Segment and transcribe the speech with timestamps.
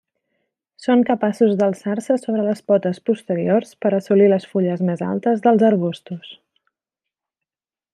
[0.85, 6.35] Són capaços d'alçar-se sobre les potes posteriors per assolir les fulles més altes dels arbustos.